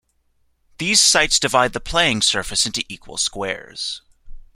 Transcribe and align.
These 0.79 0.99
sights 0.99 1.39
divide 1.39 1.73
the 1.73 1.79
playing 1.79 2.23
surface 2.23 2.65
into 2.65 2.83
equal 2.89 3.17
squares. 3.17 4.01